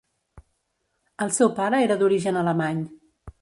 El 1.25 1.33
seu 1.35 1.51
pare 1.59 1.83
era 1.89 1.99
d'origen 2.01 2.41
alemany. 2.43 2.83